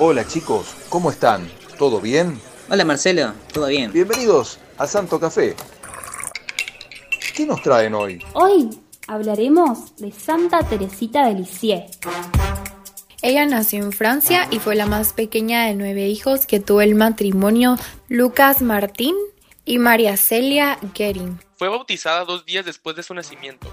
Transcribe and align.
Hola 0.00 0.24
chicos, 0.24 0.76
¿cómo 0.88 1.10
están? 1.10 1.50
¿Todo 1.76 2.00
bien? 2.00 2.40
Hola 2.70 2.84
Marcelo, 2.84 3.32
¿todo 3.52 3.66
bien? 3.66 3.92
Bienvenidos 3.92 4.60
a 4.76 4.86
Santo 4.86 5.18
Café. 5.18 5.56
¿Qué 7.34 7.44
nos 7.44 7.60
traen 7.62 7.94
hoy? 7.94 8.24
Hoy 8.34 8.70
hablaremos 9.08 9.96
de 9.96 10.12
Santa 10.12 10.60
Teresita 10.60 11.26
de 11.26 11.34
Lisieux. 11.34 11.98
Ella 13.22 13.44
nació 13.46 13.82
en 13.82 13.90
Francia 13.90 14.46
y 14.52 14.60
fue 14.60 14.76
la 14.76 14.86
más 14.86 15.12
pequeña 15.12 15.64
de 15.64 15.74
nueve 15.74 16.06
hijos 16.06 16.46
que 16.46 16.60
tuvo 16.60 16.80
el 16.80 16.94
matrimonio 16.94 17.76
Lucas 18.06 18.62
Martín 18.62 19.16
y 19.64 19.78
María 19.78 20.16
Celia 20.16 20.78
Guerin. 20.94 21.40
Fue 21.56 21.68
bautizada 21.68 22.24
dos 22.24 22.46
días 22.46 22.64
después 22.64 22.94
de 22.94 23.02
su 23.02 23.14
nacimiento. 23.14 23.66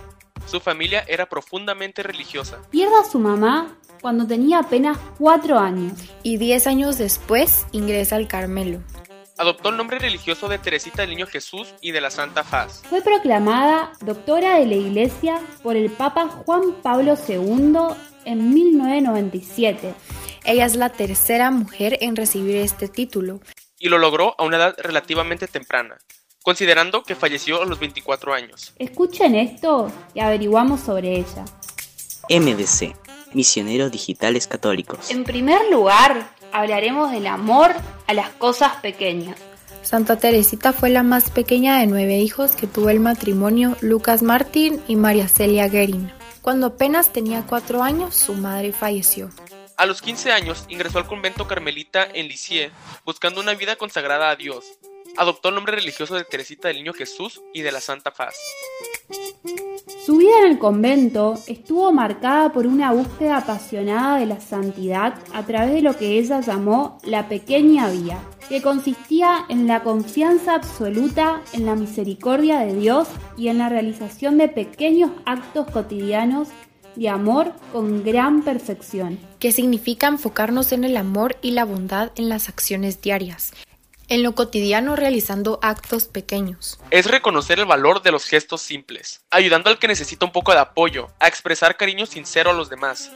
Su 0.48 0.60
familia 0.60 1.06
era 1.08 1.30
profundamente 1.30 2.02
religiosa. 2.02 2.58
Pierde 2.72 2.96
a 2.96 3.04
su 3.04 3.20
mamá 3.20 3.78
cuando 4.02 4.28
tenía 4.28 4.60
apenas 4.60 4.98
cuatro 5.18 5.60
años. 5.60 5.94
Y 6.24 6.38
diez 6.38 6.68
años 6.68 6.98
después 6.98 7.66
ingresa 7.72 8.16
al 8.16 8.28
Carmelo. 8.28 8.82
Adoptó 9.38 9.70
el 9.70 9.78
nombre 9.78 10.00
religioso 10.00 10.48
de 10.48 10.60
Teresita 10.60 11.02
del 11.02 11.10
Niño 11.10 11.28
Jesús 11.28 11.74
y 11.82 11.92
de 11.92 12.00
la 12.00 12.10
Santa 12.10 12.44
Faz. 12.46 12.84
Fue 12.90 13.02
proclamada 13.02 13.92
doctora 14.00 14.58
de 14.58 14.66
la 14.66 14.76
Iglesia 14.76 15.42
por 15.62 15.76
el 15.76 15.90
Papa 15.92 16.28
Juan 16.28 16.76
Pablo 16.82 17.16
II 17.28 17.76
en 18.24 18.54
1997. 18.54 19.94
Ella 20.46 20.66
es 20.66 20.76
la 20.76 20.90
tercera 20.90 21.52
mujer 21.52 21.98
en 22.02 22.16
recibir 22.16 22.58
este 22.58 22.88
título. 22.88 23.42
Y 23.78 23.90
lo 23.90 23.98
logró 23.98 24.36
a 24.38 24.44
una 24.44 24.56
edad 24.56 24.76
relativamente 24.78 25.48
temprana, 25.48 25.98
considerando 26.42 27.04
que 27.04 27.16
falleció 27.16 27.62
a 27.62 27.66
los 27.66 27.78
24 27.80 28.34
años. 28.34 28.74
Escuchen 28.80 29.36
esto 29.36 29.92
y 30.14 30.22
averiguamos 30.22 30.80
sobre 30.80 31.18
ella. 31.18 31.44
MDC, 32.30 32.96
Misioneros 33.36 33.92
Digitales 33.92 34.48
Católicos. 34.48 35.12
En 35.12 35.24
primer 35.24 35.70
lugar, 35.70 36.32
hablaremos 36.52 37.12
del 37.12 37.28
amor 37.28 37.72
a 38.08 38.14
las 38.14 38.30
cosas 38.30 38.78
pequeñas. 38.78 39.38
Santa 39.84 40.18
Teresita 40.18 40.74
fue 40.74 40.90
la 40.90 41.04
más 41.04 41.30
pequeña 41.30 41.80
de 41.80 41.86
nueve 41.86 42.18
hijos 42.18 42.54
que 42.54 42.66
tuvo 42.66 42.90
el 42.90 43.00
matrimonio 43.00 43.78
Lucas 43.82 44.24
Martín 44.24 44.82
y 44.88 44.96
María 44.96 45.28
Celia 45.28 45.68
Guerin. 45.68 46.12
Cuando 46.42 46.68
apenas 46.68 47.14
tenía 47.14 47.46
cuatro 47.46 47.84
años, 47.84 48.16
su 48.16 48.34
madre 48.34 48.72
falleció. 48.72 49.30
A 49.78 49.86
los 49.86 50.02
15 50.02 50.32
años 50.32 50.66
ingresó 50.70 51.00
al 51.00 51.08
convento 51.08 51.48
carmelita 51.48 52.08
en 52.14 52.28
Lisieux, 52.28 52.72
buscando 53.04 53.42
una 53.42 53.54
vida 53.54 53.76
consagrada 53.76 54.30
a 54.30 54.36
Dios. 54.36 54.66
Adoptó 55.18 55.50
el 55.50 55.56
nombre 55.56 55.76
religioso 55.76 56.16
de 56.16 56.24
Teresita 56.24 56.70
del 56.70 56.78
Niño 56.78 56.94
Jesús 56.94 57.42
y 57.54 57.62
de 57.62 57.72
la 57.72 57.82
Santa 57.82 58.12
Faz. 58.12 58.36
Su 60.06 60.18
vida 60.18 60.34
en 60.44 60.52
el 60.52 60.60
convento 60.60 61.34
estuvo 61.48 61.92
marcada 61.92 62.54
por 62.54 62.68
una 62.68 62.92
búsqueda 62.92 63.38
apasionada 63.38 64.20
de 64.20 64.28
la 64.28 64.40
santidad 64.40 65.16
a 65.34 65.42
través 65.48 65.74
de 65.74 65.82
lo 65.82 65.98
que 65.98 66.20
ella 66.20 66.42
llamó 66.42 67.00
la 67.04 67.28
pequeña 67.28 67.90
vía, 67.90 68.20
que 68.48 68.62
consistía 68.62 69.46
en 69.50 69.66
la 69.66 69.82
confianza 69.82 70.54
absoluta 70.54 71.42
en 71.54 71.66
la 71.66 71.74
misericordia 71.74 72.60
de 72.60 72.76
Dios 72.76 73.08
y 73.36 73.48
en 73.48 73.58
la 73.58 73.68
realización 73.68 74.38
de 74.38 74.48
pequeños 74.48 75.10
actos 75.26 75.72
cotidianos 75.72 76.50
de 76.96 77.10
amor 77.10 77.54
con 77.74 78.04
gran 78.04 78.44
perfección. 78.44 79.18
Que 79.40 79.52
significa 79.52 80.08
enfocarnos 80.08 80.72
en 80.72 80.84
el 80.84 80.98
amor 80.98 81.36
y 81.42 81.52
la 81.52 81.66
bondad 81.66 82.12
en 82.16 82.30
las 82.30 82.48
acciones 82.48 83.02
diarias, 83.02 83.54
en 84.10 84.24
lo 84.24 84.36
cotidiano 84.36 84.96
realizando 84.96 85.60
actos 85.62 86.08
pequeños. 86.08 86.80
Es 86.92 87.06
reconocer 87.06 87.60
el 87.60 87.66
valor 87.66 88.02
de 88.02 88.12
los 88.12 88.26
gestos 88.26 88.62
simples, 88.62 89.22
ayudando 89.32 89.70
al 89.70 89.80
que 89.80 89.88
necesita 89.88 90.26
un 90.26 90.32
poco 90.32 90.52
de 90.52 90.60
apoyo, 90.60 91.10
a 91.20 91.28
expresar 91.28 91.78
cariño 91.78 92.06
sincero 92.06 92.52
a 92.52 92.54
los 92.54 92.70
demás. 92.70 93.12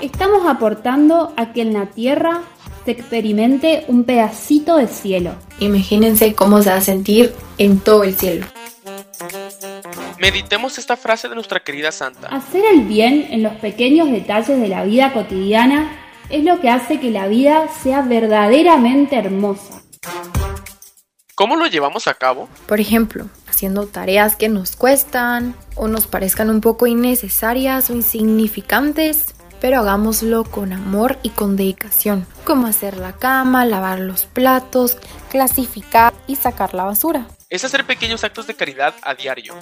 Estamos 0.00 0.46
aportando 0.46 1.32
a 1.36 1.52
que 1.52 1.62
en 1.62 1.72
la 1.72 1.86
tierra 1.86 2.42
se 2.84 2.92
experimente 2.92 3.84
un 3.88 4.04
pedacito 4.04 4.76
de 4.76 4.86
cielo. 4.86 5.34
Imagínense 5.58 6.34
cómo 6.34 6.62
se 6.62 6.70
va 6.70 6.76
a 6.76 6.80
sentir 6.80 7.34
en 7.58 7.80
todo 7.80 8.04
el 8.04 8.16
cielo. 8.16 8.46
Meditemos 10.18 10.78
esta 10.78 10.96
frase 10.96 11.28
de 11.28 11.34
nuestra 11.34 11.60
querida 11.60 11.92
santa. 11.92 12.28
Hacer 12.28 12.62
el 12.72 12.82
bien 12.82 13.28
en 13.30 13.42
los 13.42 13.54
pequeños 13.54 14.10
detalles 14.10 14.60
de 14.60 14.68
la 14.68 14.84
vida 14.84 15.12
cotidiana 15.12 15.99
es 16.30 16.44
lo 16.44 16.60
que 16.60 16.70
hace 16.70 17.00
que 17.00 17.10
la 17.10 17.26
vida 17.26 17.68
sea 17.82 18.02
verdaderamente 18.02 19.16
hermosa. 19.16 19.82
¿Cómo 21.34 21.56
lo 21.56 21.66
llevamos 21.66 22.06
a 22.06 22.14
cabo? 22.14 22.48
Por 22.66 22.80
ejemplo, 22.80 23.28
haciendo 23.48 23.86
tareas 23.86 24.36
que 24.36 24.48
nos 24.48 24.76
cuestan 24.76 25.54
o 25.74 25.88
nos 25.88 26.06
parezcan 26.06 26.50
un 26.50 26.60
poco 26.60 26.86
innecesarias 26.86 27.90
o 27.90 27.94
insignificantes, 27.94 29.34
pero 29.60 29.80
hagámoslo 29.80 30.44
con 30.44 30.72
amor 30.72 31.18
y 31.22 31.30
con 31.30 31.56
dedicación, 31.56 32.26
como 32.44 32.66
hacer 32.66 32.96
la 32.96 33.12
cama, 33.12 33.64
lavar 33.64 34.00
los 34.00 34.26
platos, 34.26 34.98
clasificar 35.30 36.12
y 36.26 36.36
sacar 36.36 36.74
la 36.74 36.84
basura. 36.84 37.26
Es 37.48 37.64
hacer 37.64 37.84
pequeños 37.84 38.22
actos 38.22 38.46
de 38.46 38.54
caridad 38.54 38.94
a 39.02 39.14
diario. 39.14 39.54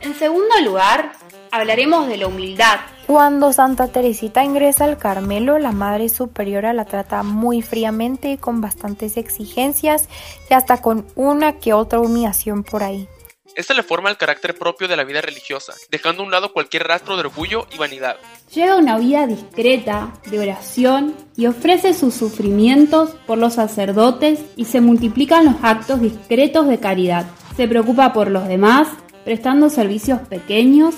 En 0.00 0.14
segundo 0.18 0.60
lugar, 0.64 1.12
hablaremos 1.56 2.06
de 2.06 2.16
la 2.18 2.26
humildad. 2.26 2.80
Cuando 3.06 3.52
Santa 3.52 3.88
Teresita 3.88 4.44
ingresa 4.44 4.84
al 4.84 4.98
Carmelo, 4.98 5.58
la 5.58 5.72
Madre 5.72 6.08
Superiora 6.08 6.72
la 6.72 6.84
trata 6.84 7.22
muy 7.22 7.62
fríamente, 7.62 8.38
con 8.38 8.60
bastantes 8.60 9.16
exigencias 9.16 10.08
y 10.50 10.54
hasta 10.54 10.82
con 10.82 11.06
una 11.14 11.58
que 11.58 11.72
otra 11.72 12.00
humillación 12.00 12.64
por 12.64 12.82
ahí. 12.82 13.08
Esta 13.54 13.72
le 13.72 13.82
forma 13.82 14.10
el 14.10 14.18
carácter 14.18 14.54
propio 14.54 14.86
de 14.86 14.96
la 14.96 15.04
vida 15.04 15.22
religiosa, 15.22 15.72
dejando 15.90 16.22
a 16.22 16.26
un 16.26 16.30
lado 16.30 16.52
cualquier 16.52 16.86
rastro 16.86 17.14
de 17.14 17.20
orgullo 17.20 17.66
y 17.72 17.78
vanidad. 17.78 18.16
Lleva 18.52 18.76
una 18.76 18.98
vida 18.98 19.26
discreta, 19.26 20.12
de 20.26 20.40
oración, 20.40 21.14
y 21.36 21.46
ofrece 21.46 21.94
sus 21.94 22.12
sufrimientos 22.12 23.16
por 23.26 23.38
los 23.38 23.54
sacerdotes 23.54 24.40
y 24.56 24.66
se 24.66 24.82
multiplican 24.82 25.46
los 25.46 25.54
actos 25.62 26.02
discretos 26.02 26.68
de 26.68 26.80
caridad. 26.80 27.24
Se 27.56 27.66
preocupa 27.66 28.12
por 28.12 28.30
los 28.30 28.46
demás, 28.46 28.88
prestando 29.24 29.70
servicios 29.70 30.20
pequeños 30.28 30.96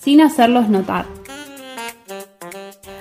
sin 0.00 0.20
hacerlos 0.20 0.68
notar. 0.68 1.06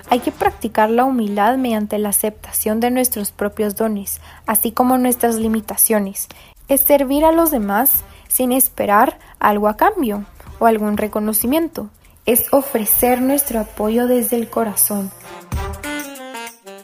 Hay 0.09 0.19
que 0.19 0.31
practicar 0.31 0.89
la 0.89 1.03
humildad 1.03 1.57
mediante 1.57 1.97
la 1.97 2.09
aceptación 2.09 2.79
de 2.79 2.91
nuestros 2.91 3.31
propios 3.31 3.75
dones, 3.75 4.21
así 4.45 4.71
como 4.71 4.97
nuestras 4.97 5.35
limitaciones. 5.35 6.27
Es 6.69 6.81
servir 6.81 7.25
a 7.25 7.31
los 7.31 7.51
demás 7.51 8.03
sin 8.27 8.51
esperar 8.51 9.19
algo 9.39 9.67
a 9.67 9.75
cambio 9.75 10.25
o 10.59 10.65
algún 10.65 10.97
reconocimiento. 10.97 11.89
Es 12.25 12.51
ofrecer 12.53 13.21
nuestro 13.21 13.59
apoyo 13.59 14.07
desde 14.07 14.37
el 14.37 14.49
corazón. 14.49 15.11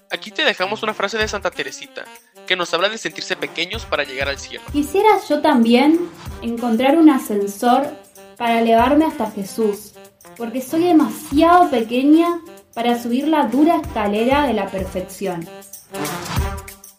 Aquí 0.09 0.31
te 0.31 0.43
dejamos 0.43 0.83
una 0.83 0.93
frase 0.93 1.17
de 1.17 1.27
Santa 1.27 1.49
Teresita, 1.49 2.03
que 2.45 2.55
nos 2.55 2.73
habla 2.73 2.87
de 2.87 2.97
sentirse 2.97 3.35
pequeños 3.35 3.85
para 3.85 4.03
llegar 4.03 4.29
al 4.29 4.37
cielo. 4.37 4.63
Quisiera 4.71 5.09
yo 5.27 5.41
también 5.41 5.99
encontrar 6.41 6.97
un 6.97 7.09
ascensor 7.09 7.87
para 8.37 8.59
elevarme 8.59 9.05
hasta 9.05 9.31
Jesús, 9.31 9.92
porque 10.37 10.61
soy 10.61 10.83
demasiado 10.83 11.69
pequeña 11.69 12.39
para 12.73 13.01
subir 13.01 13.27
la 13.27 13.47
dura 13.47 13.77
escalera 13.77 14.47
de 14.47 14.53
la 14.53 14.67
perfección. 14.67 15.47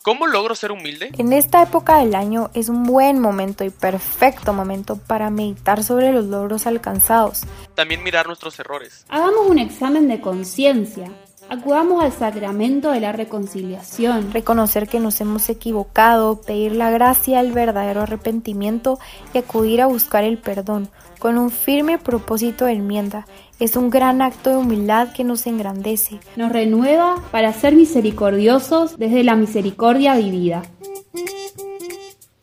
¿Cómo 0.03 0.27
logro 0.27 0.55
ser 0.55 0.71
humilde? 0.71 1.13
En 1.17 1.33
esta 1.33 1.63
época 1.63 1.97
del 1.97 2.15
año 2.15 2.51
es 2.53 2.69
un 2.69 2.83
buen 2.83 3.21
momento 3.21 3.65
y 3.65 3.71
perfecto 3.71 4.53
momento 4.53 4.97
para 4.97 5.31
meditar 5.31 5.83
sobre 5.83 6.13
los 6.13 6.27
logros 6.27 6.67
alcanzados. 6.67 7.45
También 7.75 8.03
mirar 8.03 8.27
nuestros 8.27 8.59
errores. 8.59 9.07
Hagamos 9.09 9.47
un 9.49 9.59
examen 9.59 10.07
de 10.09 10.21
conciencia. 10.21 11.11
Acudamos 11.49 12.03
al 12.03 12.13
sacramento 12.13 12.91
de 12.91 13.01
la 13.01 13.13
reconciliación. 13.13 14.33
Reconocer 14.33 14.89
que 14.89 15.01
nos 15.01 15.21
hemos 15.21 15.49
equivocado, 15.49 16.41
pedir 16.41 16.73
la 16.73 16.91
gracia, 16.91 17.41
el 17.41 17.53
verdadero 17.53 18.03
arrepentimiento 18.03 18.99
y 19.33 19.39
acudir 19.39 19.83
a 19.83 19.87
buscar 19.87 20.25
el 20.25 20.39
perdón 20.39 20.89
con 21.19 21.39
un 21.39 21.51
firme 21.51 21.99
propósito 21.99 22.67
de 22.67 22.73
enmienda. 22.73 23.27
Es 23.59 23.77
un 23.77 23.89
gran 23.89 24.21
acto 24.21 24.51
de 24.51 24.57
humildad 24.57 25.13
que 25.13 25.25
nos 25.25 25.47
engrandece. 25.47 26.21
Nos 26.37 26.53
renueva 26.53 27.23
para 27.31 27.53
ser 27.53 27.75
misericordiosos 27.75 28.99
desde 28.99 29.25
la 29.25 29.37
misericordia 29.37 30.17
vivida. 30.17 30.63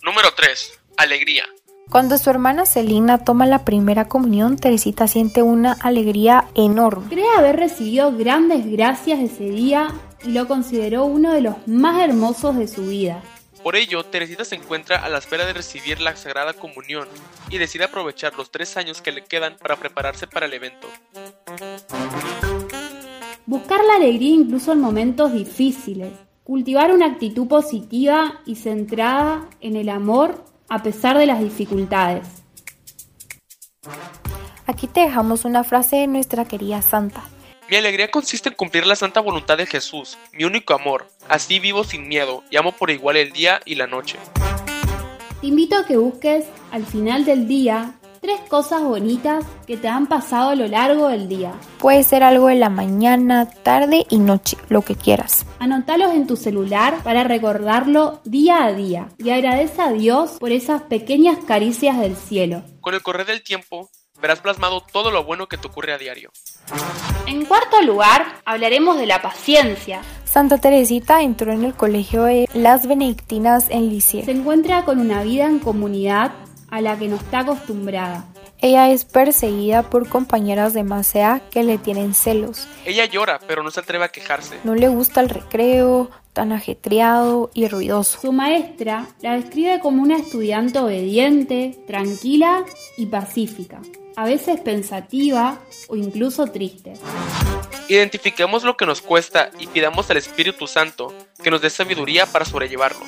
Número 0.02 0.34
3. 0.36 0.80
Alegría. 0.98 1.46
Cuando 1.92 2.18
su 2.18 2.30
hermana 2.30 2.66
Celina 2.66 3.18
toma 3.18 3.46
la 3.46 3.66
primera 3.66 4.08
comunión, 4.08 4.56
Teresita 4.56 5.10
siente 5.10 5.44
una 5.44 5.74
alegría 5.74 6.48
enorme. 6.56 7.10
Cree 7.10 7.28
haber 7.38 7.58
recibido 7.58 8.16
grandes 8.16 8.66
gracias 8.72 9.20
ese 9.20 9.50
día 9.50 9.90
y 10.24 10.30
lo 10.30 10.48
consideró 10.48 11.04
uno 11.04 11.34
de 11.34 11.42
los 11.42 11.68
más 11.68 12.02
hermosos 12.02 12.56
de 12.56 12.70
su 12.70 12.86
vida. 12.86 13.22
Por 13.62 13.76
ello, 13.76 14.06
Teresita 14.06 14.46
se 14.46 14.56
encuentra 14.56 15.04
a 15.04 15.10
la 15.10 15.18
espera 15.18 15.46
de 15.46 15.52
recibir 15.52 16.00
la 16.00 16.16
Sagrada 16.16 16.54
Comunión 16.54 17.10
y 17.50 17.58
decide 17.58 17.84
aprovechar 17.84 18.38
los 18.38 18.52
tres 18.52 18.78
años 18.78 19.02
que 19.02 19.12
le 19.12 19.26
quedan 19.26 19.58
para 19.58 19.76
prepararse 19.76 20.28
para 20.28 20.46
el 20.46 20.54
evento. 20.54 20.88
Buscar 23.46 23.84
la 23.84 23.96
alegría 23.96 24.36
incluso 24.36 24.72
en 24.72 24.80
momentos 24.80 25.34
difíciles. 25.34 26.14
Cultivar 26.46 26.94
una 26.94 27.08
actitud 27.08 27.50
positiva 27.50 28.40
y 28.46 28.56
centrada 28.56 29.50
en 29.60 29.76
el 29.76 29.90
amor 29.90 30.51
a 30.72 30.82
pesar 30.82 31.18
de 31.18 31.26
las 31.26 31.42
dificultades. 31.42 32.26
Aquí 34.66 34.88
te 34.88 35.02
dejamos 35.02 35.44
una 35.44 35.66
frase 35.66 35.98
de 35.98 36.08
nuestra 36.08 36.46
querida 36.46 36.82
santa. 36.82 37.22
Mi 37.70 37.76
alegría 37.76 38.10
consiste 38.10 38.48
en 38.48 38.56
cumplir 38.56 38.88
la 38.88 38.96
santa 38.96 39.20
voluntad 39.20 39.58
de 39.58 39.66
Jesús, 39.66 40.18
mi 40.32 40.46
único 40.46 40.74
amor. 40.74 41.10
Así 41.28 41.60
vivo 41.60 41.84
sin 41.84 42.08
miedo 42.08 42.46
y 42.50 42.56
amo 42.56 42.72
por 42.72 42.90
igual 42.90 43.18
el 43.18 43.34
día 43.34 43.60
y 43.66 43.76
la 43.76 43.86
noche. 43.86 44.18
Te 45.42 45.48
invito 45.48 45.76
a 45.76 45.86
que 45.86 45.98
busques 45.98 46.46
al 46.72 46.86
final 46.86 47.26
del 47.26 47.50
día 47.50 47.96
tres 48.22 48.40
cosas 48.48 48.84
bonitas 48.84 49.44
que 49.66 49.78
te 49.78 49.88
han 49.88 50.06
pasado 50.06 50.52
a 50.52 50.56
lo 50.56 50.68
largo 50.68 51.08
del 51.08 51.28
día. 51.28 51.54
Puede 51.80 52.04
ser 52.04 52.24
algo 52.24 52.50
de 52.50 52.56
la 52.56 52.70
mañana, 52.70 53.50
tarde 53.50 54.06
y 54.10 54.20
noche, 54.20 54.58
lo 54.70 54.84
que 54.84 54.96
quieras. 54.96 55.46
Anotalos 55.58 56.14
en 56.14 56.28
tu 56.28 56.38
celular 56.38 57.02
para 57.04 57.24
recordarlo 57.24 58.22
día 58.24 58.64
a 58.64 58.74
día 58.74 59.10
y 59.18 59.32
agradece 59.32 59.82
a 59.82 59.92
Dios 59.92 60.38
por 60.40 60.52
esas 60.52 60.84
pequeñas 60.84 61.40
caricias 61.48 62.00
del 62.00 62.16
cielo. 62.16 62.62
Con 62.80 62.94
el 62.94 63.02
correr 63.02 63.26
del 63.26 63.42
tiempo, 63.42 63.90
verás 64.22 64.40
plasmado 64.40 64.84
todo 64.92 65.10
lo 65.10 65.24
bueno 65.24 65.48
que 65.48 65.58
te 65.58 65.68
ocurre 65.68 65.94
a 65.94 65.98
diario. 65.98 66.32
En 67.26 67.46
cuarto 67.46 67.82
lugar, 67.82 68.40
hablaremos 68.46 68.98
de 68.98 69.08
la 69.08 69.24
paciencia. 69.24 70.02
Santa 70.26 70.60
Teresita 70.60 71.24
entró 71.24 71.52
en 71.52 71.66
el 71.66 71.74
colegio 71.74 72.24
de 72.24 72.48
las 72.54 72.88
Benedictinas 72.88 73.66
en 73.70 73.90
Lisieux. 73.90 74.26
Se 74.26 74.32
encuentra 74.32 74.86
con 74.86 75.00
una 75.00 75.24
vida 75.24 75.46
en 75.46 75.60
comunidad 75.60 76.32
a 76.72 76.82
la 76.82 76.98
que 76.98 77.08
no 77.08 77.18
está 77.18 77.40
acostumbrada. 77.40 78.26
Ella 78.60 78.90
es 78.92 79.06
perseguida 79.06 79.84
por 79.84 80.08
compañeras 80.08 80.74
de 80.74 80.84
Macea 80.84 81.42
que 81.52 81.64
le 81.64 81.78
tienen 81.78 82.14
celos. 82.14 82.68
Ella 82.86 83.06
llora, 83.06 83.40
pero 83.48 83.64
no 83.64 83.72
se 83.72 83.80
atreve 83.80 84.06
a 84.06 84.10
quejarse. 84.10 84.58
No 84.64 84.76
le 84.76 84.88
gusta 84.88 85.22
el 85.22 85.30
recreo, 85.30 86.10
tan 86.34 86.52
ajetreado 86.52 87.52
y 87.54 87.68
ruidoso. 87.68 88.20
Su 88.22 88.32
maestra 88.32 89.08
la 89.22 89.36
describe 89.36 89.80
como 89.80 90.02
una 90.02 90.18
estudiante 90.18 90.80
obediente, 90.80 91.80
tranquila 91.88 92.64
y 92.98 93.08
pacífica, 93.08 93.82
a 94.16 94.26
veces 94.26 94.60
pensativa 94.62 95.60
o 95.90 95.96
incluso 95.96 96.48
triste. 96.48 96.94
Identifiquemos 97.92 98.64
lo 98.64 98.78
que 98.78 98.86
nos 98.86 99.02
cuesta 99.02 99.52
y 99.60 99.68
pidamos 99.68 100.10
al 100.10 100.16
Espíritu 100.16 100.66
Santo 100.66 101.14
que 101.44 101.52
nos 101.52 101.62
dé 101.62 101.70
sabiduría 101.70 102.26
para 102.26 102.46
sobrellevarlo. 102.46 103.02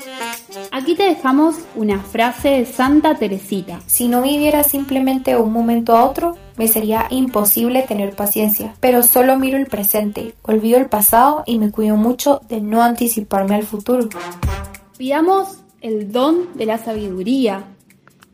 Aquí 0.73 0.95
te 0.95 1.03
dejamos 1.03 1.55
una 1.75 2.01
frase 2.01 2.49
de 2.49 2.65
Santa 2.65 3.15
Teresita. 3.15 3.79
Si 3.85 4.09
no 4.09 4.21
viviera 4.21 4.61
simplemente 4.65 5.37
un 5.37 5.53
momento 5.53 5.95
a 5.95 6.03
otro, 6.03 6.35
me 6.57 6.67
sería 6.67 7.07
imposible 7.11 7.83
tener 7.83 8.13
paciencia, 8.13 8.75
pero 8.81 9.03
solo 9.03 9.37
miro 9.37 9.57
el 9.57 9.67
presente, 9.67 10.35
olvido 10.41 10.79
el 10.79 10.89
pasado 10.89 11.43
y 11.45 11.59
me 11.59 11.71
cuido 11.71 11.95
mucho 11.95 12.41
de 12.49 12.59
no 12.59 12.83
anticiparme 12.83 13.55
al 13.55 13.63
futuro. 13.63 14.09
Pidamos 14.97 15.59
el 15.79 16.11
don 16.11 16.57
de 16.57 16.65
la 16.65 16.77
sabiduría, 16.77 17.63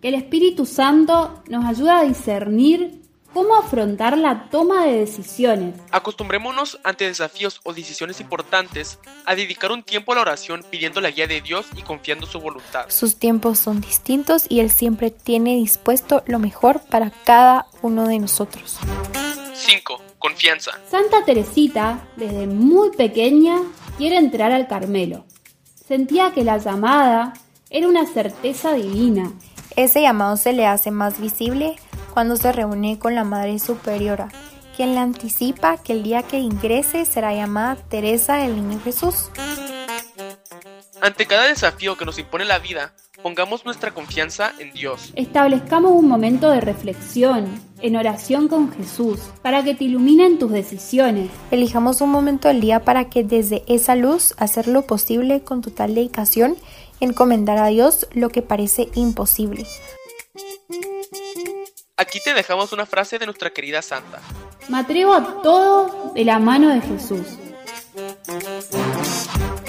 que 0.02 0.08
el 0.08 0.16
Espíritu 0.16 0.66
Santo 0.66 1.44
nos 1.48 1.64
ayude 1.64 1.92
a 1.92 2.02
discernir 2.02 2.99
cómo 3.34 3.56
afrontar 3.56 4.18
la 4.18 4.50
toma 4.50 4.86
de 4.86 5.00
decisiones. 5.00 5.76
Acostumbrémonos 5.92 6.80
ante 6.84 7.06
desafíos 7.06 7.60
o 7.64 7.74
decisiones 7.74 8.20
importantes 8.20 9.00
a 9.26 9.36
dedicar 9.36 9.72
un 9.72 9.84
tiempo 9.84 10.12
a 10.12 10.16
la 10.16 10.22
oración 10.22 10.64
pidiendo 10.70 11.02
la 11.02 11.12
guía 11.12 11.28
de 11.28 11.42
Dios 11.42 11.68
y 11.76 11.82
confiando 11.82 12.26
su 12.26 12.40
voluntad. 12.40 12.86
Sus 12.90 13.18
tiempos 13.18 13.60
son 13.60 13.82
distintos 13.82 14.46
y 14.50 14.60
Él 14.60 14.72
siempre 14.72 15.12
tiene 15.12 15.56
dispuesto 15.56 16.24
lo 16.26 16.40
mejor 16.40 16.82
para 16.90 17.12
cada 17.12 17.68
uno 17.82 18.08
de 18.08 18.20
nosotros. 18.20 18.78
5. 19.54 20.02
Confianza. 20.18 20.72
Santa 20.90 21.24
Teresita, 21.26 22.08
desde 22.16 22.48
muy 22.48 22.92
pequeña, 22.92 23.58
quiere 23.98 24.18
entrar 24.18 24.52
al 24.52 24.68
Carmelo. 24.68 25.26
Sentía 25.88 26.34
que 26.34 26.44
la 26.44 26.58
llamada 26.58 27.34
era 27.70 27.88
una 27.88 28.06
certeza 28.06 28.74
divina. 28.74 29.32
Ese 29.76 30.02
llamado 30.02 30.38
se 30.38 30.54
le 30.54 30.66
hace 30.66 30.92
más 30.92 31.20
visible 31.20 31.78
cuando 32.20 32.36
se 32.36 32.52
reúne 32.52 33.00
con 33.00 33.16
la 33.16 33.24
Madre 33.24 33.60
Superiora, 33.60 34.28
quien 34.76 34.94
le 34.94 35.00
anticipa 35.00 35.78
que 35.78 35.94
el 35.94 36.04
día 36.04 36.22
que 36.22 36.38
ingrese 36.38 37.06
será 37.06 37.34
llamada 37.34 37.78
Teresa 37.78 38.36
del 38.36 38.58
Niño 38.58 38.82
Jesús. 38.84 39.32
Ante 41.00 41.26
cada 41.28 41.48
desafío 41.48 41.96
que 41.96 42.04
nos 42.04 42.20
impone 42.20 42.44
la 42.44 42.60
vida, 42.60 42.94
pongamos 43.24 43.64
nuestra 43.64 43.94
confianza 43.94 44.52
en 44.60 44.74
Dios. 44.74 45.14
Establezcamos 45.16 45.94
un 45.94 46.10
momento 46.10 46.50
de 46.52 46.60
reflexión, 46.60 47.48
en 47.82 47.96
oración 47.96 48.50
con 48.50 48.70
Jesús, 48.74 49.22
para 49.42 49.64
que 49.64 49.74
te 49.74 49.86
iluminen 49.86 50.40
tus 50.40 50.52
decisiones. 50.52 51.30
Elijamos 51.52 52.02
un 52.02 52.10
momento 52.10 52.50
del 52.50 52.60
día 52.60 52.84
para 52.84 53.06
que 53.06 53.24
desde 53.24 53.64
esa 53.68 53.96
luz 53.96 54.34
hacer 54.38 54.68
lo 54.68 54.82
posible 54.82 55.40
con 55.46 55.62
total 55.62 55.96
dedicación 55.96 56.58
y 57.00 57.06
encomendar 57.06 57.60
a 57.60 57.68
Dios 57.68 58.10
lo 58.12 58.28
que 58.28 58.42
parece 58.42 58.90
imposible. 58.94 59.66
Aquí 62.00 62.22
te 62.22 62.34
dejamos 62.34 62.72
una 62.72 62.86
frase 62.86 63.20
de 63.20 63.26
nuestra 63.26 63.50
querida 63.50 63.82
santa. 63.82 64.22
Me 64.70 64.78
atrevo 64.78 65.14
a 65.14 65.42
todo 65.42 66.14
de 66.16 66.24
la 66.24 66.40
mano 66.40 66.70
de 66.70 66.80
Jesús. 66.80 67.28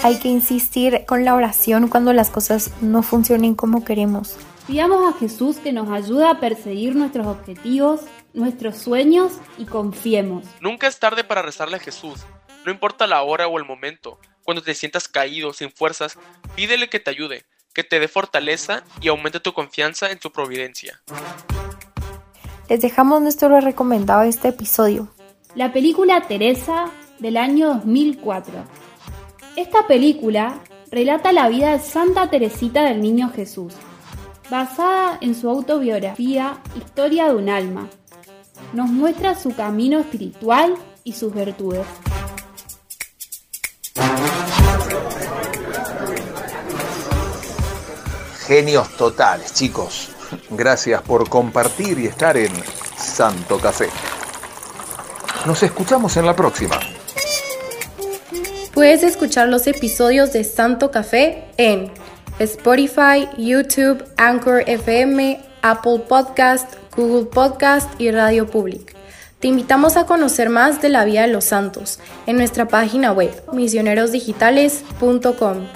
Hay 0.04 0.20
que 0.20 0.28
insistir 0.28 1.06
con 1.08 1.24
la 1.24 1.34
oración 1.34 1.88
cuando 1.88 2.12
las 2.12 2.30
cosas 2.30 2.70
no 2.80 3.02
funcionen 3.02 3.56
como 3.56 3.84
queremos. 3.84 4.36
Pidamos 4.68 5.12
a 5.12 5.18
Jesús 5.18 5.56
que 5.56 5.72
nos 5.72 5.90
ayude 5.90 6.24
a 6.28 6.38
perseguir 6.38 6.94
nuestros 6.94 7.26
objetivos, 7.26 8.02
nuestros 8.32 8.76
sueños 8.76 9.32
y 9.58 9.64
confiemos. 9.64 10.44
Nunca 10.60 10.86
es 10.86 11.00
tarde 11.00 11.24
para 11.24 11.42
rezarle 11.42 11.78
a 11.78 11.80
Jesús. 11.80 12.20
No 12.64 12.70
importa 12.70 13.08
la 13.08 13.22
hora 13.22 13.48
o 13.48 13.58
el 13.58 13.64
momento. 13.64 14.20
Cuando 14.44 14.62
te 14.62 14.76
sientas 14.76 15.08
caído, 15.08 15.52
sin 15.52 15.72
fuerzas, 15.72 16.16
pídele 16.54 16.88
que 16.88 17.00
te 17.00 17.10
ayude, 17.10 17.44
que 17.74 17.82
te 17.82 17.98
dé 17.98 18.06
fortaleza 18.06 18.84
y 19.00 19.08
aumente 19.08 19.40
tu 19.40 19.52
confianza 19.52 20.12
en 20.12 20.20
su 20.20 20.30
providencia. 20.30 21.02
Les 22.70 22.80
dejamos 22.80 23.20
nuestro 23.20 23.60
recomendado 23.60 24.20
de 24.20 24.28
este 24.28 24.46
episodio. 24.46 25.08
La 25.56 25.72
película 25.72 26.20
Teresa 26.28 26.84
del 27.18 27.36
año 27.36 27.66
2004. 27.74 28.54
Esta 29.56 29.88
película 29.88 30.60
relata 30.92 31.32
la 31.32 31.48
vida 31.48 31.72
de 31.72 31.80
Santa 31.80 32.30
Teresita 32.30 32.84
del 32.84 33.02
Niño 33.02 33.32
Jesús, 33.34 33.74
basada 34.48 35.18
en 35.20 35.34
su 35.34 35.50
autobiografía 35.50 36.62
Historia 36.76 37.26
de 37.26 37.34
un 37.34 37.48
alma. 37.48 37.88
Nos 38.72 38.88
muestra 38.88 39.34
su 39.34 39.52
camino 39.52 39.98
espiritual 39.98 40.76
y 41.02 41.14
sus 41.14 41.34
virtudes. 41.34 41.88
Genios 48.46 48.88
totales, 48.96 49.52
chicos. 49.54 50.10
Gracias 50.50 51.02
por 51.02 51.28
compartir 51.28 51.98
y 51.98 52.06
estar 52.06 52.36
en 52.36 52.52
Santo 52.96 53.58
Café. 53.58 53.88
Nos 55.46 55.62
escuchamos 55.62 56.16
en 56.16 56.26
la 56.26 56.36
próxima. 56.36 56.78
Puedes 58.74 59.02
escuchar 59.02 59.48
los 59.48 59.66
episodios 59.66 60.32
de 60.32 60.44
Santo 60.44 60.90
Café 60.90 61.44
en 61.56 61.90
Spotify, 62.38 63.28
YouTube, 63.36 64.04
Anchor 64.16 64.62
FM, 64.66 65.40
Apple 65.62 66.04
Podcast, 66.08 66.74
Google 66.96 67.26
Podcast 67.26 68.00
y 68.00 68.10
Radio 68.10 68.46
Public. 68.46 68.96
Te 69.40 69.48
invitamos 69.48 69.96
a 69.96 70.06
conocer 70.06 70.50
más 70.50 70.80
de 70.82 70.90
la 70.90 71.04
vida 71.04 71.22
de 71.22 71.28
los 71.28 71.44
santos 71.44 71.98
en 72.26 72.36
nuestra 72.36 72.68
página 72.68 73.12
web 73.12 73.30
misionerosdigitales.com. 73.52 75.66